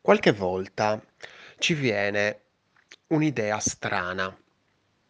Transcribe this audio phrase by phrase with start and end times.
[0.00, 1.00] Qualche volta
[1.58, 2.40] ci viene
[3.08, 4.36] un'idea strana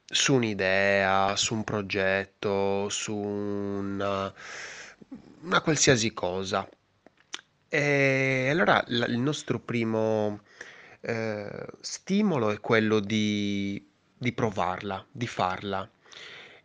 [0.04, 4.32] su un'idea, su un progetto, su una,
[5.42, 6.68] una qualsiasi cosa.
[7.68, 10.40] E allora la- il nostro primo
[11.02, 13.84] eh, stimolo è quello di,
[14.16, 15.88] di provarla, di farla.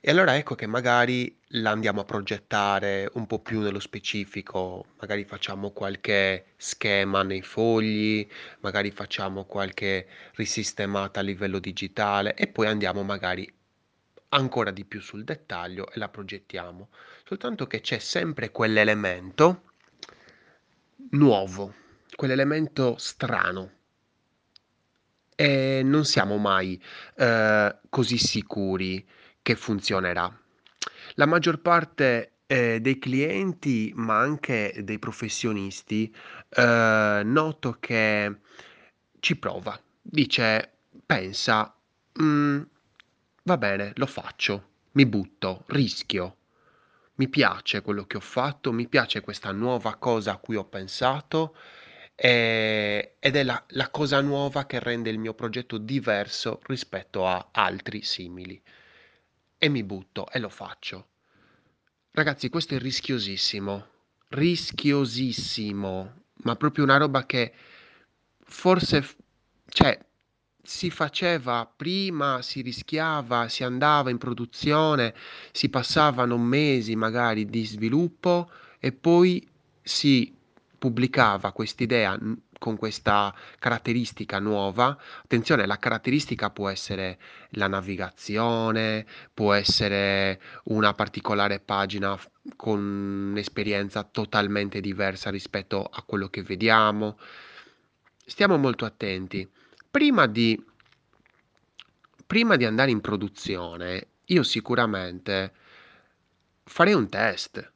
[0.08, 5.26] E allora ecco che magari la andiamo a progettare un po' più nello specifico, magari
[5.26, 8.28] facciamo qualche schema nei fogli,
[8.60, 13.52] magari facciamo qualche risistemata a livello digitale e poi andiamo magari
[14.29, 16.90] ancora di più sul dettaglio e la progettiamo.
[17.24, 19.71] Soltanto che c'è sempre quell'elemento
[21.14, 21.74] nuovo,
[22.15, 23.71] quell'elemento strano
[25.36, 26.79] e non siamo mai
[27.15, 29.04] eh, così sicuri
[29.46, 30.28] che funzionerà.
[31.16, 36.12] La maggior parte eh, dei clienti, ma anche dei professionisti,
[36.50, 38.40] eh, noto che
[39.20, 40.72] ci prova, dice,
[41.06, 41.76] pensa,
[42.22, 42.62] "Mm,
[43.44, 46.38] va bene, lo faccio, mi butto, rischio.
[47.16, 51.56] Mi piace quello che ho fatto, mi piace questa nuova cosa a cui ho pensato
[52.16, 57.50] e- ed è la, la cosa nuova che rende il mio progetto diverso rispetto a
[57.52, 58.62] altri simili.
[59.66, 61.08] E mi butto e lo faccio.
[62.12, 63.88] Ragazzi, questo è rischiosissimo,
[64.28, 66.14] rischiosissimo,
[66.44, 67.52] ma proprio una roba che
[68.44, 69.04] forse,
[69.68, 69.98] cioè,
[70.62, 75.16] si faceva prima, si rischiava, si andava in produzione,
[75.52, 79.50] si passavano mesi magari di sviluppo e poi
[79.82, 80.32] si
[80.78, 82.16] pubblicava quest'idea
[82.59, 84.98] con questa caratteristica nuova.
[85.23, 87.20] Attenzione, la caratteristica può essere
[87.52, 92.17] la navigazione, può essere una particolare pagina
[92.56, 92.80] con
[93.31, 97.17] un'esperienza totalmente diversa rispetto a quello che vediamo.
[98.25, 99.47] Stiamo molto attenti.
[99.90, 100.62] Prima di,
[102.25, 105.53] prima di andare in produzione, io sicuramente
[106.63, 107.72] farei un test.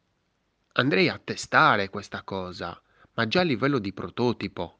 [0.73, 2.79] Andrei a testare questa cosa,
[3.19, 4.77] ma già a livello di prototipo.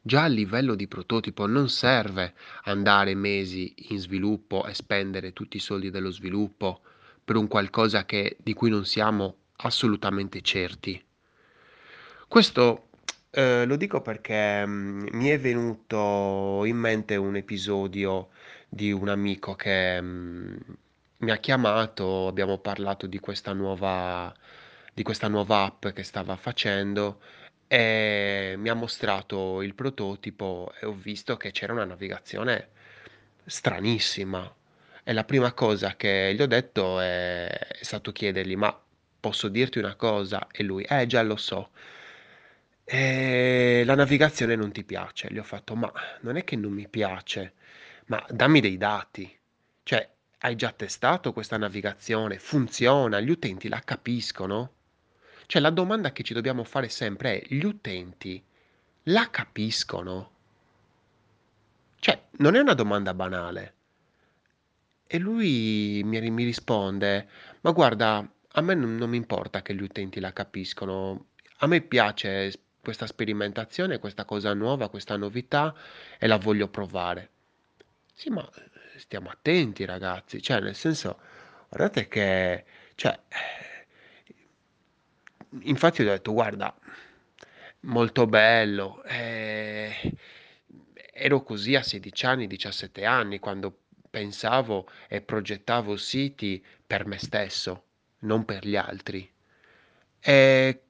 [0.00, 2.32] Già a livello di prototipo non serve
[2.64, 6.80] andare mesi in sviluppo e spendere tutti i soldi dello sviluppo
[7.22, 11.04] per un qualcosa che- di cui non siamo assolutamente certi.
[12.26, 12.88] Questo
[13.30, 18.30] eh, lo dico perché mm, mi è venuto in mente un episodio
[18.66, 20.56] di un amico che mm,
[21.18, 24.34] mi ha chiamato, abbiamo parlato di questa nuova,
[24.94, 27.20] di questa nuova app che stava facendo
[27.66, 32.68] e mi ha mostrato il prototipo e ho visto che c'era una navigazione
[33.46, 34.54] stranissima.
[35.04, 38.78] E la prima cosa che gli ho detto è, è stato chiedergli: Ma
[39.20, 40.46] posso dirti una cosa?
[40.52, 41.70] E lui: Eh, già lo so.
[42.84, 45.28] E la navigazione non ti piace.
[45.30, 47.54] Gli ho fatto: Ma non è che non mi piace,
[48.06, 49.36] ma dammi dei dati.
[49.82, 50.08] Cioè,
[50.38, 52.38] hai già testato questa navigazione?
[52.38, 53.20] Funziona?
[53.20, 54.72] Gli utenti la capiscono?
[55.52, 58.42] Cioè, la domanda che ci dobbiamo fare sempre è: gli utenti
[59.02, 60.30] la capiscono?
[61.98, 63.74] Cioè, non è una domanda banale.
[65.06, 67.28] E lui mi, mi risponde:
[67.60, 71.26] Ma guarda, a me non, non mi importa che gli utenti la capiscono.
[71.58, 75.74] A me piace questa sperimentazione, questa cosa nuova, questa novità
[76.18, 77.28] e la voglio provare.
[78.14, 78.48] Sì, ma
[78.96, 80.40] stiamo attenti, ragazzi.
[80.40, 81.18] Cioè, nel senso,
[81.68, 82.64] guardate che,
[82.94, 83.20] cioè,
[85.60, 86.74] infatti ho detto, guarda,
[87.80, 89.02] molto bello.
[89.04, 90.14] eh,
[91.12, 93.78] ero così a 16 anni, 17 anni, quando
[94.10, 97.84] pensavo e progettavo siti per me stesso,
[98.20, 99.30] non per gli altri.
[100.20, 100.82] E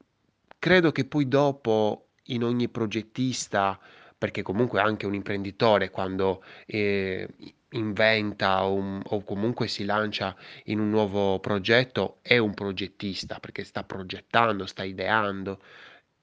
[0.58, 3.78] credo che poi dopo in ogni progettista,
[4.16, 7.28] perché comunque anche un imprenditore quando eh,
[7.72, 13.84] inventa un- o comunque si lancia in un nuovo progetto è un progettista perché sta
[13.84, 15.60] progettando, sta ideando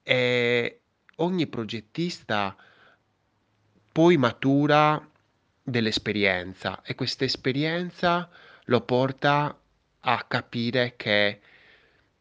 [0.02, 0.80] e
[1.16, 2.56] ogni progettista
[3.92, 5.08] poi matura
[5.62, 8.28] dell'esperienza e questa esperienza
[8.64, 9.58] lo porta
[10.00, 11.40] a capire che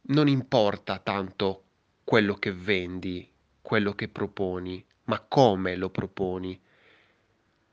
[0.09, 1.63] non importa tanto
[2.03, 6.59] quello che vendi, quello che proponi, ma come lo proponi.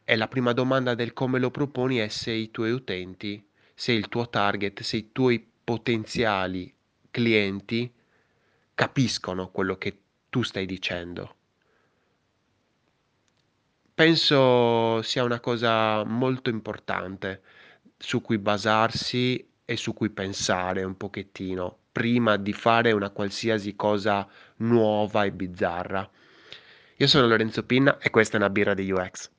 [0.09, 3.45] E la prima domanda del come lo proponi è se i tuoi utenti,
[3.75, 6.73] se il tuo target, se i tuoi potenziali
[7.11, 7.93] clienti
[8.73, 9.99] capiscono quello che
[10.31, 11.35] tu stai dicendo.
[13.93, 17.43] Penso sia una cosa molto importante
[17.97, 24.25] su cui basarsi e su cui pensare un pochettino prima di fare una qualsiasi cosa
[24.59, 26.09] nuova e bizzarra.
[26.99, 29.35] Io sono Lorenzo Pinna e questa è una birra di UX.